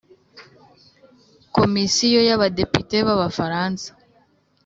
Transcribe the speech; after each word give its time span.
komisiyo 1.55 2.19
y 2.27 2.31
ababadepite 2.35 2.97
b 3.05 3.07
Abafaransa 3.15 3.89